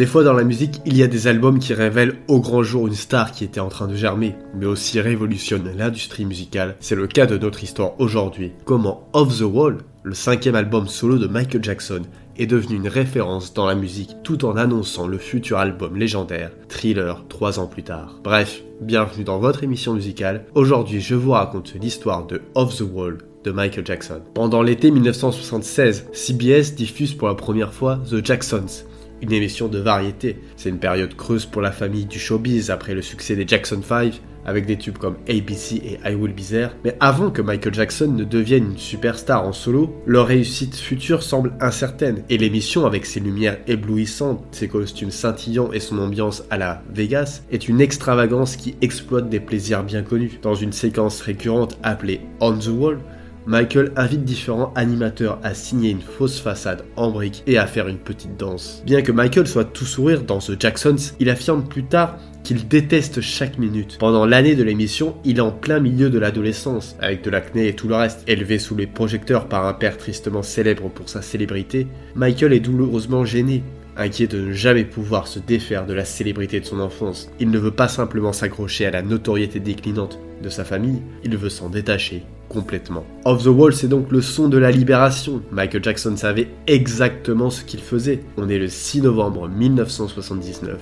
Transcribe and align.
Des 0.00 0.06
fois 0.06 0.24
dans 0.24 0.32
la 0.32 0.44
musique, 0.44 0.80
il 0.86 0.96
y 0.96 1.02
a 1.02 1.06
des 1.06 1.26
albums 1.26 1.58
qui 1.58 1.74
révèlent 1.74 2.16
au 2.26 2.40
grand 2.40 2.62
jour 2.62 2.86
une 2.86 2.94
star 2.94 3.32
qui 3.32 3.44
était 3.44 3.60
en 3.60 3.68
train 3.68 3.86
de 3.86 3.94
germer, 3.94 4.34
mais 4.54 4.64
aussi 4.64 4.98
révolutionnent 4.98 5.70
l'industrie 5.76 6.24
musicale. 6.24 6.76
C'est 6.80 6.94
le 6.94 7.06
cas 7.06 7.26
de 7.26 7.36
notre 7.36 7.62
histoire 7.62 8.00
aujourd'hui. 8.00 8.52
Comment 8.64 9.06
Off 9.12 9.36
the 9.36 9.42
Wall, 9.42 9.76
le 10.02 10.14
cinquième 10.14 10.54
album 10.54 10.88
solo 10.88 11.18
de 11.18 11.26
Michael 11.26 11.62
Jackson, 11.62 12.00
est 12.38 12.46
devenu 12.46 12.76
une 12.76 12.88
référence 12.88 13.52
dans 13.52 13.66
la 13.66 13.74
musique 13.74 14.16
tout 14.22 14.46
en 14.46 14.56
annonçant 14.56 15.06
le 15.06 15.18
futur 15.18 15.58
album 15.58 15.98
légendaire, 15.98 16.52
Thriller, 16.70 17.22
trois 17.28 17.60
ans 17.60 17.66
plus 17.66 17.82
tard. 17.82 18.20
Bref, 18.24 18.62
bienvenue 18.80 19.24
dans 19.24 19.38
votre 19.38 19.64
émission 19.64 19.92
musicale. 19.92 20.46
Aujourd'hui, 20.54 21.02
je 21.02 21.14
vous 21.14 21.32
raconte 21.32 21.74
l'histoire 21.74 22.26
de 22.26 22.40
Off 22.54 22.74
the 22.74 22.84
Wall 22.90 23.18
de 23.44 23.50
Michael 23.50 23.86
Jackson. 23.86 24.20
Pendant 24.34 24.62
l'été 24.62 24.90
1976, 24.90 26.06
CBS 26.12 26.74
diffuse 26.74 27.14
pour 27.14 27.28
la 27.28 27.34
première 27.34 27.72
fois 27.72 28.00
The 28.10 28.24
Jacksons, 28.24 28.84
une 29.22 29.32
émission 29.32 29.68
de 29.68 29.78
variété. 29.78 30.36
C'est 30.56 30.68
une 30.68 30.78
période 30.78 31.14
creuse 31.14 31.46
pour 31.46 31.62
la 31.62 31.72
famille 31.72 32.06
du 32.06 32.18
showbiz 32.18 32.70
après 32.70 32.94
le 32.94 33.02
succès 33.02 33.36
des 33.36 33.46
Jackson 33.46 33.80
5, 33.82 34.20
avec 34.44 34.66
des 34.66 34.76
tubes 34.76 34.96
comme 34.96 35.16
ABC 35.28 35.76
et 35.76 35.98
I 36.04 36.14
Will 36.14 36.32
Be 36.32 36.40
There. 36.40 36.70
Mais 36.84 36.96
avant 37.00 37.30
que 37.30 37.42
Michael 37.42 37.74
Jackson 37.74 38.08
ne 38.08 38.24
devienne 38.24 38.72
une 38.72 38.78
superstar 38.78 39.46
en 39.46 39.52
solo, 39.52 39.94
leur 40.06 40.26
réussite 40.26 40.76
future 40.76 41.22
semble 41.22 41.52
incertaine. 41.60 42.22
Et 42.30 42.38
l'émission, 42.38 42.86
avec 42.86 43.06
ses 43.06 43.20
lumières 43.20 43.58
éblouissantes, 43.66 44.42
ses 44.50 44.68
costumes 44.68 45.10
scintillants 45.10 45.72
et 45.72 45.80
son 45.80 45.98
ambiance 45.98 46.44
à 46.50 46.58
la 46.58 46.82
Vegas, 46.92 47.42
est 47.50 47.68
une 47.68 47.80
extravagance 47.80 48.56
qui 48.56 48.76
exploite 48.80 49.28
des 49.28 49.40
plaisirs 49.40 49.84
bien 49.84 50.02
connus. 50.02 50.38
Dans 50.42 50.54
une 50.54 50.72
séquence 50.72 51.20
récurrente 51.20 51.78
appelée 51.82 52.20
On 52.40 52.56
the 52.56 52.68
Wall, 52.68 52.98
Michael 53.46 53.92
invite 53.96 54.24
différents 54.24 54.72
animateurs 54.74 55.38
à 55.42 55.54
signer 55.54 55.90
une 55.90 56.00
fausse 56.00 56.40
façade 56.40 56.84
en 56.96 57.10
briques 57.10 57.42
et 57.46 57.58
à 57.58 57.66
faire 57.66 57.88
une 57.88 57.98
petite 57.98 58.36
danse. 58.36 58.82
Bien 58.84 59.02
que 59.02 59.12
Michael 59.12 59.46
soit 59.46 59.64
tout 59.64 59.86
sourire 59.86 60.22
dans 60.22 60.38
The 60.38 60.60
Jacksons, 60.60 61.14
il 61.18 61.30
affirme 61.30 61.64
plus 61.64 61.84
tard 61.84 62.16
qu'il 62.44 62.68
déteste 62.68 63.20
chaque 63.20 63.58
minute. 63.58 63.96
Pendant 63.98 64.26
l'année 64.26 64.54
de 64.54 64.62
l'émission, 64.62 65.16
il 65.24 65.38
est 65.38 65.42
en 65.42 65.52
plein 65.52 65.80
milieu 65.80 66.10
de 66.10 66.18
l'adolescence, 66.18 66.96
avec 67.00 67.22
de 67.22 67.30
l'acné 67.30 67.68
et 67.68 67.74
tout 67.74 67.88
le 67.88 67.96
reste. 67.96 68.22
Élevé 68.26 68.58
sous 68.58 68.76
les 68.76 68.86
projecteurs 68.86 69.46
par 69.46 69.66
un 69.66 69.72
père 69.72 69.96
tristement 69.96 70.42
célèbre 70.42 70.88
pour 70.88 71.08
sa 71.08 71.22
célébrité, 71.22 71.86
Michael 72.14 72.52
est 72.52 72.60
douloureusement 72.60 73.24
gêné 73.24 73.62
inquiet 73.96 74.26
de 74.26 74.40
ne 74.40 74.52
jamais 74.52 74.84
pouvoir 74.84 75.26
se 75.26 75.38
défaire 75.38 75.86
de 75.86 75.92
la 75.92 76.04
célébrité 76.04 76.60
de 76.60 76.64
son 76.64 76.80
enfance. 76.80 77.30
Il 77.38 77.50
ne 77.50 77.58
veut 77.58 77.70
pas 77.70 77.88
simplement 77.88 78.32
s'accrocher 78.32 78.86
à 78.86 78.90
la 78.90 79.02
notoriété 79.02 79.60
déclinante 79.60 80.18
de 80.42 80.48
sa 80.48 80.64
famille, 80.64 81.02
il 81.22 81.36
veut 81.36 81.50
s'en 81.50 81.68
détacher 81.68 82.22
complètement. 82.50 83.06
Off 83.24 83.44
the 83.44 83.46
Wall, 83.46 83.72
c'est 83.72 83.88
donc 83.88 84.10
le 84.10 84.20
son 84.20 84.48
de 84.48 84.58
la 84.58 84.70
libération. 84.70 85.40
Michael 85.50 85.82
Jackson 85.82 86.16
savait 86.16 86.48
exactement 86.66 87.48
ce 87.48 87.64
qu'il 87.64 87.80
faisait. 87.80 88.20
On 88.36 88.50
est 88.50 88.58
le 88.58 88.68
6 88.68 89.00
novembre 89.02 89.48
1979. 89.48 90.78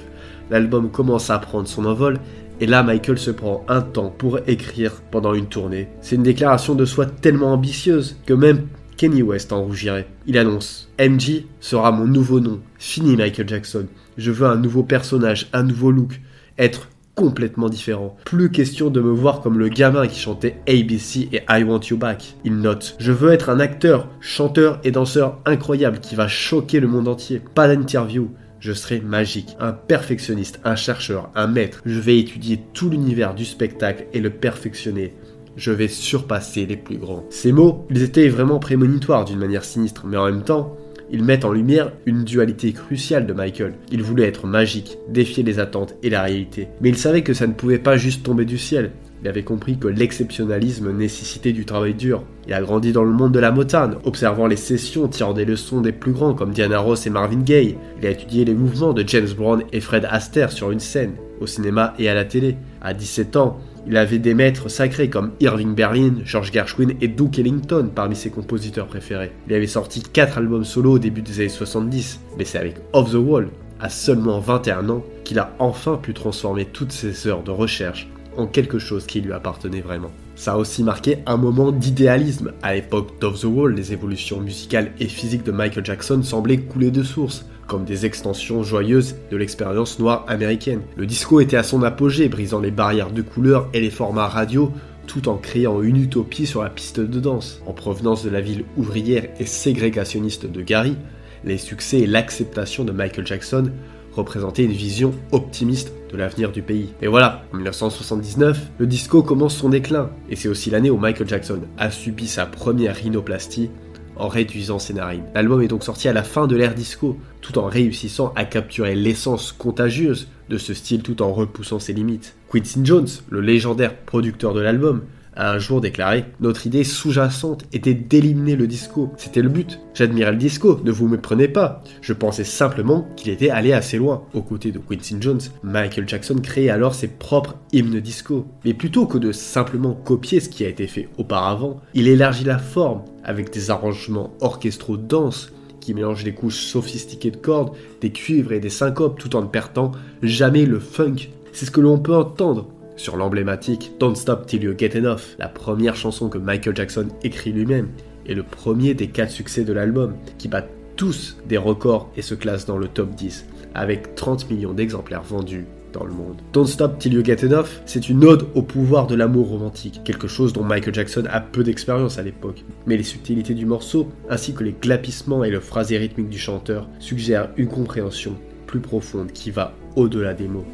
L'album 0.51 0.91
commence 0.91 1.31
à 1.31 1.39
prendre 1.39 1.69
son 1.69 1.85
envol 1.85 2.19
et 2.61 2.67
là, 2.67 2.83
Michael 2.83 3.19
se 3.19 3.31
prend 3.31 3.65
un 3.69 3.83
temps 3.83 4.13
pour 4.17 4.41
écrire 4.49 5.01
pendant 5.13 5.33
une 5.33 5.47
tournée. 5.47 5.89
C'est 6.01 6.17
une 6.17 6.25
déclaration 6.25 6.75
de 6.75 6.85
soi 6.85 7.07
tellement 7.07 7.53
ambitieuse 7.53 8.17
que 8.27 8.35
même 8.35 8.67
Kenny 8.97 9.23
West 9.23 9.53
en 9.53 9.63
rougirait. 9.63 10.09
Il 10.27 10.37
annonce 10.39 10.91
MJ 10.99 11.45
sera 11.61 11.93
mon 11.93 12.07
nouveau 12.07 12.41
nom. 12.41 12.61
Fini 12.79 13.15
Michael 13.17 13.49
Jackson. 13.49 13.87
Je 14.17 14.33
veux 14.33 14.49
un 14.49 14.57
nouveau 14.57 14.83
personnage, 14.83 15.49
un 15.53 15.63
nouveau 15.63 15.93
look. 15.93 16.21
Être 16.59 16.89
complètement 17.19 17.69
différent. 17.69 18.15
Plus 18.25 18.49
question 18.49 18.91
de 18.91 19.01
me 19.01 19.11
voir 19.11 19.41
comme 19.41 19.59
le 19.59 19.69
gamin 19.69 20.07
qui 20.07 20.21
chantait 20.21 20.61
ABC 20.69 21.29
et 21.33 21.43
I 21.51 21.65
Want 21.65 21.81
You 21.91 21.97
Back. 21.97 22.37
Il 22.45 22.59
note 22.59 22.95
Je 23.01 23.11
veux 23.11 23.33
être 23.33 23.51
un 23.51 23.59
acteur, 23.59 24.07
chanteur 24.21 24.79
et 24.85 24.93
danseur 24.93 25.41
incroyable 25.45 25.99
qui 25.99 26.15
va 26.15 26.29
choquer 26.29 26.79
le 26.79 26.87
monde 26.87 27.09
entier. 27.09 27.43
Pas 27.57 27.67
d'interview. 27.67 28.31
Je 28.61 28.73
serai 28.73 29.01
magique, 29.01 29.57
un 29.59 29.73
perfectionniste, 29.73 30.61
un 30.63 30.77
chercheur, 30.77 31.31
un 31.35 31.49
maître. 31.49 31.83
Je 31.85 31.99
vais 31.99 32.21
étudier 32.21 32.61
tout 32.73 32.89
l'univers 32.89 33.35
du 33.35 33.45
spectacle 33.45 34.07
et 34.13 34.21
le 34.21 34.31
perfectionner 34.31 35.15
je 35.57 35.73
vais 35.73 35.89
surpasser 35.89 36.67
les 36.67 36.77
plus 36.77 36.99
grands. 36.99 37.25
Ces 37.31 37.51
mots, 37.51 37.85
ils 37.91 38.05
étaient 38.05 38.29
vraiment 38.29 38.61
prémonitoires 38.61 39.25
d'une 39.25 39.41
manière 39.41 39.65
sinistre, 39.65 40.07
mais 40.07 40.17
en 40.17 40.27
même 40.27 40.45
temps, 40.45 40.77
ils 41.11 41.25
mettent 41.25 41.45
en 41.45 41.53
lumière 41.53 41.93
une 42.07 42.25
dualité 42.25 42.73
cruciale 42.73 43.27
de 43.27 43.33
Michael. 43.33 43.75
Il 43.91 44.03
voulait 44.03 44.27
être 44.29 44.47
magique, 44.47 44.99
défier 45.09 45.43
les 45.43 45.59
attentes 45.59 45.95
et 46.03 46.11
la 46.11 46.23
réalité. 46.23 46.69
Mais 46.81 46.91
il 46.91 46.97
savait 46.97 47.23
que 47.23 47.35
ça 47.35 47.47
ne 47.47 47.53
pouvait 47.53 47.79
pas 47.79 47.97
juste 47.97 48.23
tomber 48.23 48.45
du 48.45 48.59
ciel. 48.59 48.91
Il 49.23 49.29
avait 49.29 49.43
compris 49.43 49.79
que 49.79 49.89
l'exceptionnalisme 49.89 50.93
nécessitait 50.93 51.53
du 51.53 51.65
travail 51.65 51.95
dur. 51.95 52.23
Il 52.47 52.53
a 52.53 52.61
grandi 52.61 52.93
dans 52.93 53.03
le 53.03 53.11
monde 53.11 53.33
de 53.33 53.41
la 53.41 53.51
motane, 53.51 53.97
observant 54.05 54.47
les 54.47 54.57
sessions, 54.57 55.09
tirant 55.09 55.33
des 55.33 55.45
leçons 55.45 55.81
des 55.81 55.93
plus 55.93 56.13
grands 56.13 56.35
comme 56.35 56.53
Diana 56.53 56.79
Ross 56.79 57.07
et 57.07 57.11
Marvin 57.11 57.41
Gaye. 57.41 57.77
Il 58.01 58.07
a 58.07 58.11
étudié 58.11 58.45
les 58.45 58.55
mouvements 58.55 58.93
de 58.93 59.03
James 59.07 59.29
Brown 59.37 59.65
et 59.73 59.81
Fred 59.81 60.07
Astaire 60.09 60.53
sur 60.53 60.71
une 60.71 60.79
scène, 60.79 61.15
au 61.41 61.47
cinéma 61.47 61.95
et 61.99 62.09
à 62.09 62.15
la 62.15 62.25
télé. 62.25 62.57
À 62.81 62.95
17 62.95 63.37
ans, 63.37 63.59
il 63.87 63.97
avait 63.97 64.19
des 64.19 64.35
maîtres 64.35 64.69
sacrés 64.69 65.09
comme 65.09 65.33
Irving 65.41 65.75
Berlin, 65.75 66.15
George 66.25 66.53
Gershwin 66.53 66.95
et 67.01 67.09
Duke 67.09 67.39
Ellington 67.39 67.91
parmi 67.95 68.17
ses 68.17 68.31
compositeurs 68.31 68.87
préférés. 68.87 69.33
Il 69.47 69.55
avait 69.55 69.67
sorti 69.67 70.03
4 70.03 70.39
albums 70.39 70.65
solo 70.65 70.93
au 70.93 70.99
début 70.99 71.23
des 71.23 71.41
années 71.41 71.49
70, 71.49 72.21
mais 72.37 72.45
c'est 72.45 72.59
avec 72.59 72.77
Off 72.93 73.13
the 73.13 73.15
Wall, 73.15 73.49
à 73.81 73.89
seulement 73.89 74.41
21 74.41 74.89
ans, 74.89 75.05
qu'il 75.25 75.39
a 75.39 75.55
enfin 75.59 75.97
pu 75.97 76.15
transformer 76.15 76.65
toutes 76.65 76.93
ses 76.93 77.27
heures 77.27 77.43
de 77.43 77.51
recherche 77.51 78.09
en 78.37 78.47
quelque 78.47 78.79
chose 78.79 79.07
qui 79.07 79.21
lui 79.21 79.33
appartenait 79.33 79.81
vraiment. 79.81 80.11
Ça 80.37 80.53
a 80.53 80.57
aussi 80.57 80.85
marqué 80.85 81.19
un 81.27 81.37
moment 81.37 81.73
d'idéalisme. 81.73 82.53
À 82.63 82.75
l'époque 82.75 83.21
d'Off 83.21 83.41
the 83.41 83.45
Wall, 83.45 83.75
les 83.75 83.93
évolutions 83.93 84.41
musicales 84.41 84.93
et 85.01 85.09
physiques 85.09 85.43
de 85.43 85.51
Michael 85.51 85.85
Jackson 85.85 86.23
semblaient 86.23 86.59
couler 86.59 86.93
de 86.93 87.03
source 87.03 87.45
comme 87.69 87.85
des 87.85 88.07
extensions 88.07 88.65
joyeuses 88.65 89.15
de 89.31 89.37
l'expérience 89.37 90.01
noire 90.01 90.25
américaine. 90.27 90.81
Le 90.97 91.07
disco 91.07 91.39
était 91.39 91.57
à 91.57 91.63
son 91.63 91.85
apogée, 91.85 92.29
brisant 92.29 92.61
les 92.61 92.73
barrières 92.73 93.13
de 93.13 93.23
couleurs 93.23 93.69
et 93.73 93.81
les 93.81 93.91
formats 93.91 94.27
radio, 94.27 94.73
tout 95.07 95.29
en 95.29 95.37
créant 95.37 95.83
une 95.83 96.03
utopie 96.03 96.47
sur 96.47 96.63
la 96.63 96.71
piste 96.71 96.99
de 96.99 97.21
danse. 97.21 97.63
En 97.67 97.73
provenance 97.73 98.25
de 98.25 98.31
la 98.31 98.41
ville 98.41 98.65
ouvrière 98.77 99.29
et 99.39 99.47
ségrégationniste 99.47 100.51
de 100.51 100.63
Gary, 100.63 100.97
les 101.45 101.59
succès 101.59 102.01
et 102.01 102.07
l'acceptation 102.07 102.85
de 102.85 102.93
Michael 102.93 103.27
Jackson 103.27 103.71
représentaient 104.13 104.65
une 104.65 104.73
vision 104.73 105.15
optimiste 105.31 105.93
de 106.11 106.17
l'avenir 106.17 106.51
du 106.51 106.63
pays. 106.63 106.93
Et 107.03 107.07
voilà, 107.07 107.45
en 107.53 107.57
1979, 107.57 108.71
le 108.79 108.87
disco 108.87 109.23
commence 109.23 109.57
son 109.57 109.69
déclin, 109.69 110.11
et 110.29 110.37
c'est 110.37 110.49
aussi 110.49 110.71
l'année 110.71 110.91
où 110.91 110.97
Michael 110.97 111.29
Jackson 111.29 111.61
a 111.77 111.91
subi 111.91 112.27
sa 112.27 112.47
première 112.47 112.97
rhinoplastie 112.97 113.71
en 114.19 114.29
réduisant 114.29 114.79
ses 114.79 114.95
narines. 114.95 115.25
L'album 115.35 115.63
est 115.63 115.69
donc 115.69 115.85
sorti 115.85 116.09
à 116.09 116.13
la 116.13 116.23
fin 116.23 116.47
de 116.47 116.57
l'ère 116.57 116.75
disco, 116.75 117.19
tout 117.41 117.59
en 117.59 117.67
réussissant 117.67 118.33
à 118.37 118.45
capturer 118.45 118.95
l'essence 118.95 119.53
contagieuse 119.53 120.29
de 120.49 120.59
ce 120.59 120.75
style 120.75 121.03
tout 121.03 121.23
en 121.23 121.33
repoussant 121.33 121.79
ses 121.79 121.93
limites. 121.93 122.35
Quincy 122.51 122.81
Jones, 122.83 123.09
le 123.29 123.41
légendaire 123.41 123.95
producteur 123.95 124.55
de 124.55 124.61
l'album, 124.61 125.03
un 125.39 125.59
jour 125.59 125.81
déclaré 125.81 126.25
Notre 126.41 126.67
idée 126.67 126.85
sous-jacente 126.85 127.65
était 127.73 127.95
d'éliminer 127.95 128.57
le 128.57 128.67
disco. 128.67 129.13
C'était 129.17 129.43
le 129.43 129.49
but. 129.49 129.81
J'admirais 129.95 130.33
le 130.33 130.37
disco, 130.37 130.81
ne 130.85 130.91
vous 130.91 131.09
méprenez 131.09 131.49
pas. 131.49 131.83
Je 132.03 132.13
pensais 132.13 132.45
simplement 132.45 133.09
qu'il 133.17 133.31
était 133.31 133.51
allé 133.51 133.73
assez 133.73 133.97
loin. 133.97 134.25
Aux 134.35 134.43
côtés 134.43 134.73
de 134.73 134.79
Quincy 134.79 135.17
Jones, 135.21 135.41
Michael 135.63 136.09
Jackson 136.09 136.37
créait 136.43 136.71
alors 136.71 136.95
ses 136.95 137.09
propres 137.09 137.57
hymnes 137.73 138.01
disco. 138.01 138.47
Mais 138.65 138.75
plutôt 138.75 139.07
que 139.07 139.19
de 139.19 139.33
simplement 139.33 139.95
copier 139.95 140.41
ce 140.41 140.49
qui 140.49 140.65
a 140.65 140.69
été 140.69 140.87
fait 140.87 141.09
auparavant, 141.19 141.81
il 141.95 142.09
élargit 142.09 142.45
la 142.45 142.59
forme 142.59 143.03
avec 143.25 143.53
des 143.53 143.71
arrangements 143.71 144.35
orchestraux 144.41 144.97
denses 144.97 145.53
qui 145.81 145.95
mélangent 145.95 146.25
des 146.25 146.35
couches 146.35 146.61
sophistiquées 146.61 147.31
de 147.31 147.37
cordes, 147.37 147.75
des 148.01 148.11
cuivres 148.11 148.53
et 148.53 148.61
des 148.61 148.71
syncopes 148.71 149.19
tout 149.19 149.37
en 149.37 149.43
ne 149.43 149.47
perdant 149.47 149.93
jamais 150.23 150.67
le 150.67 150.81
funk. 150.81 151.31
C'est 151.53 151.67
ce 151.67 151.71
que 151.71 151.81
l'on 151.81 151.99
peut 151.99 152.15
entendre 152.15 152.69
sur 152.99 153.17
l'emblématique 153.17 153.93
Don't 153.99 154.15
Stop 154.15 154.47
Till 154.47 154.65
You 154.65 154.75
Get 154.77 154.99
Enough, 154.99 155.37
la 155.39 155.49
première 155.49 155.97
chanson 155.97 156.29
que 156.29 156.37
Michael 156.37 156.77
Jackson 156.77 157.09
écrit 157.23 157.53
lui-même, 157.53 157.89
et 158.27 158.35
le 158.35 158.43
premier 158.43 158.93
des 158.93 159.09
quatre 159.09 159.31
succès 159.31 159.65
de 159.65 159.73
l'album, 159.73 160.15
qui 160.37 160.49
bat 160.49 160.67
tous 160.97 161.39
des 161.47 161.57
records 161.57 162.11
et 162.17 162.23
se 162.23 162.35
classe 162.35 162.67
dans 162.67 162.77
le 162.77 162.89
top 162.89 163.15
10, 163.15 163.47
avec 163.75 164.15
30 164.15 164.51
millions 164.51 164.75
d'exemplaires 164.75 165.23
vendus 165.23 165.67
dans 165.93 166.05
le 166.05 166.13
monde. 166.13 166.43
Don't 166.53 166.67
Stop 166.67 166.99
Till 166.99 167.15
You 167.15 167.25
Get 167.25 167.45
Enough, 167.47 167.69
c'est 167.87 168.11
une 168.11 168.25
ode 168.25 168.47
au 168.55 168.63
pouvoir 168.63 169.07
de 169.07 169.15
l'amour 169.15 169.49
romantique, 169.49 170.03
quelque 170.05 170.29
chose 170.29 170.53
dont 170.53 170.65
Michael 170.65 170.95
Jackson 170.95 171.25
a 171.31 171.41
peu 171.41 171.65
d'expérience 171.65 172.19
à 172.19 172.23
l'époque. 172.23 172.65
Mais 172.87 172.97
les 172.97 173.05
subtilités 173.05 173.55
du 173.55 173.65
morceau, 173.65 174.09
ainsi 174.29 174.53
que 174.53 174.65
les 174.65 174.75
glapissements 174.79 175.45
et 175.45 175.51
le 175.51 175.61
phrasé 175.61 175.97
rythmique 175.97 176.29
du 176.29 176.39
chanteur, 176.39 176.89
suggèrent 176.99 177.51
une 177.57 177.69
compréhension 177.69 178.35
plus 178.67 178.81
profonde 178.81 179.33
qui 179.33 179.51
va 179.51 179.73
au-delà 179.97 180.35
des 180.35 180.49
mots. 180.49 180.67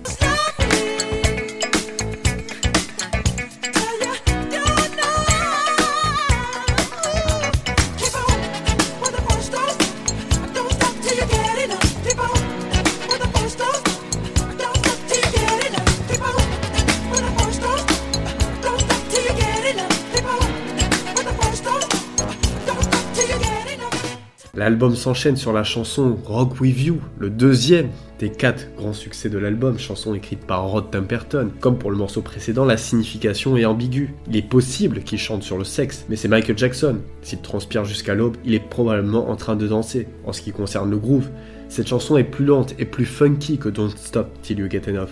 L'album 24.64 24.96
s'enchaîne 24.96 25.36
sur 25.36 25.52
la 25.52 25.62
chanson 25.62 26.16
Rock 26.24 26.58
With 26.58 26.80
You, 26.80 26.98
le 27.18 27.28
deuxième 27.28 27.90
des 28.18 28.30
quatre 28.30 28.74
grands 28.78 28.94
succès 28.94 29.28
de 29.28 29.36
l'album, 29.36 29.78
chanson 29.78 30.14
écrite 30.14 30.40
par 30.46 30.64
Rod 30.64 30.90
Temperton. 30.90 31.50
Comme 31.60 31.76
pour 31.76 31.90
le 31.90 31.98
morceau 31.98 32.22
précédent, 32.22 32.64
la 32.64 32.78
signification 32.78 33.58
est 33.58 33.66
ambiguë. 33.66 34.14
Il 34.26 34.38
est 34.38 34.48
possible 34.48 35.00
qu'il 35.02 35.18
chante 35.18 35.42
sur 35.42 35.58
le 35.58 35.64
sexe, 35.64 36.06
mais 36.08 36.16
c'est 36.16 36.28
Michael 36.28 36.56
Jackson. 36.56 37.00
S'il 37.20 37.42
transpire 37.42 37.84
jusqu'à 37.84 38.14
l'aube, 38.14 38.38
il 38.42 38.54
est 38.54 38.68
probablement 38.70 39.28
en 39.28 39.36
train 39.36 39.54
de 39.54 39.68
danser. 39.68 40.08
En 40.24 40.32
ce 40.32 40.40
qui 40.40 40.50
concerne 40.50 40.90
le 40.90 40.96
groove, 40.96 41.28
cette 41.68 41.88
chanson 41.88 42.16
est 42.16 42.24
plus 42.24 42.46
lente 42.46 42.72
et 42.78 42.86
plus 42.86 43.04
funky 43.04 43.58
que 43.58 43.68
Don't 43.68 43.90
Stop 43.94 44.30
Till 44.40 44.60
You 44.60 44.70
Get 44.70 44.88
Enough. 44.88 45.10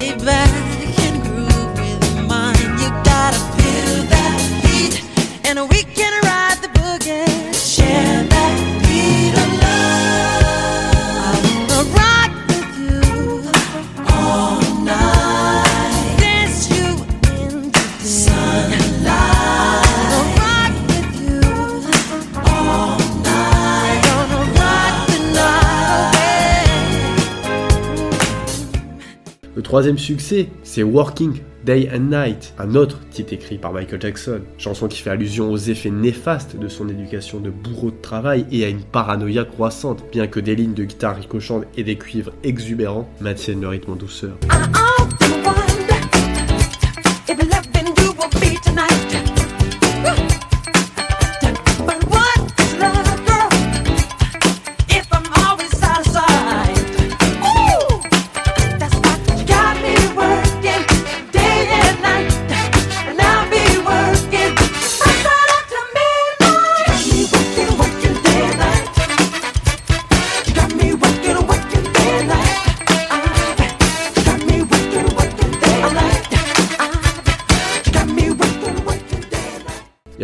Troisième 29.72 29.96
succès, 29.96 30.48
c'est 30.64 30.82
Working 30.82 31.40
Day 31.64 31.88
and 31.90 32.10
Night, 32.10 32.52
un 32.58 32.74
autre 32.74 32.98
titre 33.10 33.32
écrit 33.32 33.56
par 33.56 33.72
Michael 33.72 34.02
Jackson, 34.02 34.42
chanson 34.58 34.86
qui 34.86 35.00
fait 35.00 35.08
allusion 35.08 35.50
aux 35.50 35.56
effets 35.56 35.88
néfastes 35.88 36.56
de 36.58 36.69
son 36.69 36.90
éducation 36.90 37.40
de 37.40 37.48
bourreau 37.48 37.90
de 37.90 37.96
travail 37.96 38.44
et 38.52 38.66
à 38.66 38.69
une 38.69 38.82
paranoïa 38.82 39.46
croissante, 39.46 40.04
bien 40.12 40.26
que 40.26 40.40
des 40.40 40.56
lignes 40.56 40.74
de 40.74 40.84
guitare 40.84 41.16
ricochantes 41.16 41.64
et 41.74 41.84
des 41.84 41.96
cuivres 41.96 42.32
exubérants 42.44 43.08
maintiennent 43.22 43.62
le 43.62 43.69
rythme 43.69 43.92
en 43.92 43.96
douceur. 43.96 44.36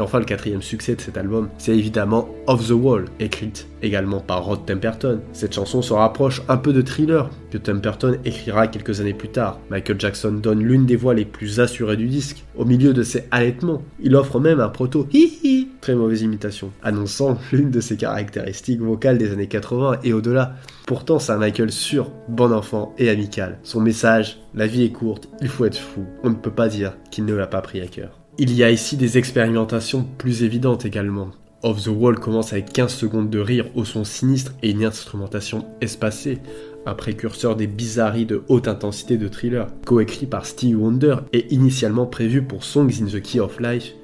Enfin, 0.01 0.19
le 0.19 0.25
quatrième 0.25 0.63
succès 0.63 0.95
de 0.95 1.01
cet 1.01 1.17
album, 1.17 1.49
c'est 1.59 1.77
évidemment 1.77 2.29
Off 2.47 2.67
the 2.69 2.73
Wall, 2.73 3.07
écrite 3.21 3.67
également 3.83 4.21
par 4.21 4.45
Rod 4.45 4.67
Temperton. 4.67 5.21
Cette 5.33 5.55
chanson 5.55 5.83
se 5.83 5.93
rapproche 5.93 6.43
un 6.49 6.57
peu 6.57 6.73
de 6.73 6.83
Thriller, 6.83 7.31
que 7.51 7.59
Temperton 7.59 8.19
écrira 8.25 8.67
quelques 8.67 9.01
années 9.01 9.15
plus 9.15 9.29
tard. 9.29 9.61
Michael 9.71 10.01
Jackson 10.01 10.33
donne 10.33 10.63
l'une 10.63 10.87
des 10.87 10.97
voix 10.97 11.15
les 11.15 11.25
plus 11.25 11.61
assurées 11.61 11.97
du 11.97 12.07
disque. 12.07 12.45
Au 12.57 12.65
milieu 12.65 12.93
de 12.93 13.03
ses 13.03 13.25
halètements, 13.31 13.83
il 14.01 14.17
offre 14.17 14.41
même 14.41 14.61
un 14.61 14.69
proto 14.69 15.07
hi 15.13 15.69
très 15.81 15.95
mauvaise 15.95 16.23
imitation, 16.23 16.73
annonçant 16.83 17.39
l'une 17.53 17.71
de 17.71 17.81
ses 17.81 17.97
caractéristiques 17.97 18.81
vocales 18.81 19.19
des 19.19 19.33
années 19.33 19.47
80 19.47 20.01
et 20.05 20.13
au-delà. 20.13 20.55
Pourtant, 20.87 21.19
c'est 21.19 21.33
un 21.33 21.39
Michael 21.39 21.73
sûr, 21.73 22.11
bon 22.29 22.53
enfant 22.53 22.95
et 22.99 23.09
amical. 23.09 23.59
Son 23.63 23.81
message, 23.81 24.41
la 24.55 24.67
vie 24.67 24.85
est 24.85 24.93
courte, 24.93 25.29
il 25.41 25.49
faut 25.49 25.65
être 25.65 25.79
fou. 25.79 26.05
On 26.25 26.31
ne 26.31 26.35
peut 26.35 26.51
pas 26.51 26.69
dire 26.69 26.97
qu'il 27.11 27.25
ne 27.25 27.35
l'a 27.35 27.47
pas 27.47 27.63
pris 27.63 27.81
à 27.81 27.87
cœur. 27.87 28.18
Il 28.41 28.55
y 28.55 28.63
a 28.63 28.71
ici 28.71 28.97
des 28.97 29.19
expérimentations 29.19 30.07
plus 30.17 30.45
évidentes 30.45 30.85
également. 30.85 31.31
Off 31.65 31.83
the 31.83 31.89
Wall 31.89 32.21
commence 32.21 32.53
avec 32.53 32.73
15 32.73 32.95
secondes 32.95 33.31
de 33.31 33.41
rire 33.41 33.67
au 33.75 33.85
son 33.85 34.05
sinistre 34.05 34.53
et 34.63 34.71
une 34.71 34.85
instrumentation 34.85 35.67
espacée, 35.81 36.39
un 36.87 36.95
précurseur 36.95 37.57
des 37.57 37.67
bizarreries 37.67 38.27
de 38.27 38.45
haute 38.47 38.69
intensité 38.69 39.17
de 39.17 39.27
thriller, 39.27 39.67
coécrit 39.85 40.27
par 40.27 40.47
Steve 40.47 40.81
Wonder 40.81 41.17
et 41.33 41.53
initialement 41.53 42.07
prévu 42.07 42.43
pour 42.43 42.63
Songs 42.63 43.03
in 43.03 43.07
the 43.07 43.21
Key 43.21 43.41
of 43.41 43.59
Life. 43.59 43.95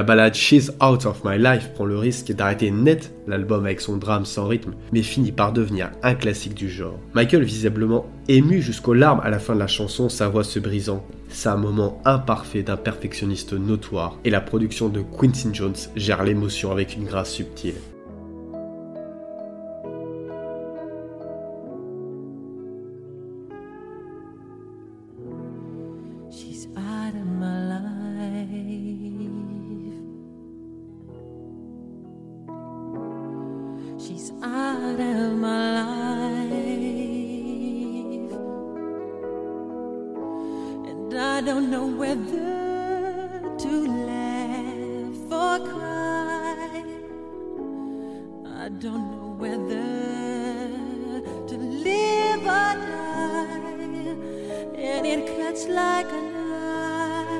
La 0.00 0.04
balade 0.04 0.34
She's 0.34 0.72
Out 0.82 1.04
of 1.04 1.24
My 1.26 1.36
Life 1.36 1.74
prend 1.74 1.84
le 1.84 1.98
risque 1.98 2.32
d'arrêter 2.32 2.70
net 2.70 3.12
l'album 3.26 3.66
avec 3.66 3.82
son 3.82 3.98
drame 3.98 4.24
sans 4.24 4.48
rythme, 4.48 4.72
mais 4.92 5.02
finit 5.02 5.30
par 5.30 5.52
devenir 5.52 5.90
un 6.02 6.14
classique 6.14 6.54
du 6.54 6.70
genre. 6.70 6.98
Michael 7.12 7.42
visiblement 7.42 8.06
ému 8.26 8.62
jusqu'aux 8.62 8.94
larmes 8.94 9.20
à 9.22 9.28
la 9.28 9.38
fin 9.38 9.52
de 9.52 9.58
la 9.58 9.66
chanson, 9.66 10.08
sa 10.08 10.30
voix 10.30 10.42
se 10.42 10.58
brisant. 10.58 11.04
C'est 11.28 11.50
un 11.50 11.58
moment 11.58 12.00
imparfait 12.06 12.62
d'un 12.62 12.78
perfectionniste 12.78 13.52
notoire, 13.52 14.16
et 14.24 14.30
la 14.30 14.40
production 14.40 14.88
de 14.88 15.02
Quincy 15.02 15.50
Jones 15.52 15.74
gère 15.96 16.24
l'émotion 16.24 16.72
avec 16.72 16.96
une 16.96 17.04
grâce 17.04 17.32
subtile. 17.32 17.74
Know 41.70 41.86
whether 41.86 43.40
to 43.56 43.72
laugh 44.08 45.30
or 45.30 45.58
cry. 45.70 46.82
I 48.64 48.68
don't 48.82 49.06
know 49.12 49.36
whether 49.38 49.86
to 51.46 51.56
live 51.56 52.42
or 52.42 52.74
die. 52.88 54.16
And 54.76 55.06
it 55.06 55.26
cuts 55.38 55.68
like 55.68 56.10
a 56.10 56.22
knife. 56.32 57.38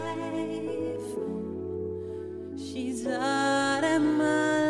She's 2.57 3.05
out 3.09 3.83
of 3.83 4.01
my. 4.01 4.61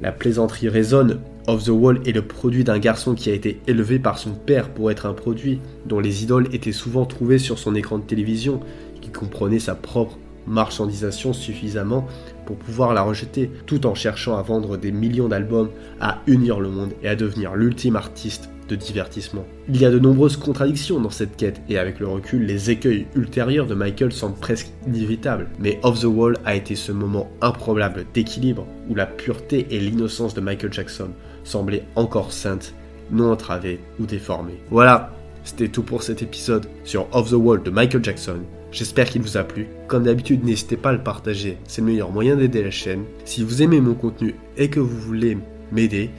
La 0.00 0.12
plaisanterie 0.12 0.68
résonne 0.68 1.20
Off 1.50 1.64
the 1.64 1.70
Wall 1.70 2.00
est 2.06 2.12
le 2.12 2.22
produit 2.22 2.62
d'un 2.62 2.78
garçon 2.78 3.16
qui 3.16 3.28
a 3.28 3.34
été 3.34 3.60
élevé 3.66 3.98
par 3.98 4.18
son 4.18 4.30
père 4.30 4.68
pour 4.68 4.92
être 4.92 5.04
un 5.04 5.14
produit, 5.14 5.58
dont 5.84 5.98
les 5.98 6.22
idoles 6.22 6.46
étaient 6.54 6.70
souvent 6.70 7.06
trouvées 7.06 7.38
sur 7.38 7.58
son 7.58 7.74
écran 7.74 7.98
de 7.98 8.04
télévision, 8.04 8.60
qui 9.00 9.10
comprenait 9.10 9.58
sa 9.58 9.74
propre 9.74 10.16
marchandisation 10.46 11.32
suffisamment 11.32 12.06
pour 12.46 12.54
pouvoir 12.54 12.94
la 12.94 13.02
rejeter, 13.02 13.50
tout 13.66 13.84
en 13.88 13.96
cherchant 13.96 14.38
à 14.38 14.42
vendre 14.42 14.76
des 14.76 14.92
millions 14.92 15.26
d'albums, 15.26 15.70
à 16.00 16.20
unir 16.28 16.60
le 16.60 16.68
monde 16.68 16.92
et 17.02 17.08
à 17.08 17.16
devenir 17.16 17.56
l'ultime 17.56 17.96
artiste 17.96 18.48
divertissement. 18.76 19.44
Il 19.68 19.80
y 19.80 19.84
a 19.84 19.90
de 19.90 19.98
nombreuses 19.98 20.36
contradictions 20.36 21.00
dans 21.00 21.10
cette 21.10 21.36
quête, 21.36 21.60
et 21.68 21.78
avec 21.78 22.00
le 22.00 22.08
recul, 22.08 22.44
les 22.44 22.70
écueils 22.70 23.06
ultérieurs 23.14 23.66
de 23.66 23.74
Michael 23.74 24.12
semblent 24.12 24.38
presque 24.38 24.70
inévitables. 24.86 25.48
Mais 25.58 25.78
Off 25.82 26.00
the 26.00 26.04
Wall 26.04 26.36
a 26.44 26.54
été 26.54 26.74
ce 26.74 26.92
moment 26.92 27.30
improbable 27.40 28.06
d'équilibre, 28.14 28.66
où 28.88 28.94
la 28.94 29.06
pureté 29.06 29.66
et 29.70 29.80
l'innocence 29.80 30.34
de 30.34 30.40
Michael 30.40 30.72
Jackson 30.72 31.10
semblaient 31.44 31.84
encore 31.96 32.32
saintes, 32.32 32.74
non 33.10 33.32
entravées 33.32 33.80
ou 33.98 34.06
déformées. 34.06 34.60
Voilà, 34.70 35.12
c'était 35.44 35.68
tout 35.68 35.82
pour 35.82 36.02
cet 36.02 36.22
épisode 36.22 36.66
sur 36.84 37.06
Off 37.12 37.30
the 37.30 37.34
Wall 37.34 37.62
de 37.62 37.70
Michael 37.70 38.04
Jackson. 38.04 38.40
J'espère 38.72 39.08
qu'il 39.08 39.22
vous 39.22 39.36
a 39.36 39.42
plu. 39.42 39.68
Comme 39.88 40.04
d'habitude, 40.04 40.44
n'hésitez 40.44 40.76
pas 40.76 40.90
à 40.90 40.92
le 40.92 41.02
partager, 41.02 41.58
c'est 41.66 41.80
le 41.80 41.88
meilleur 41.88 42.12
moyen 42.12 42.36
d'aider 42.36 42.62
la 42.62 42.70
chaîne. 42.70 43.04
Si 43.24 43.42
vous 43.42 43.62
aimez 43.62 43.80
mon 43.80 43.94
contenu 43.94 44.36
et 44.56 44.70
que 44.70 44.80
vous 44.80 45.00
voulez 45.00 45.38
m'aider, 45.72 46.10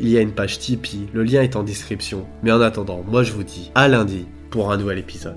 il 0.00 0.08
y 0.08 0.18
a 0.18 0.20
une 0.20 0.32
page 0.32 0.58
Tipeee, 0.58 1.08
le 1.12 1.22
lien 1.22 1.42
est 1.42 1.56
en 1.56 1.62
description. 1.62 2.26
Mais 2.42 2.52
en 2.52 2.60
attendant, 2.60 3.04
moi 3.06 3.22
je 3.22 3.32
vous 3.32 3.44
dis 3.44 3.70
à 3.74 3.86
lundi 3.86 4.26
pour 4.50 4.72
un 4.72 4.76
nouvel 4.76 4.98
épisode. 4.98 5.36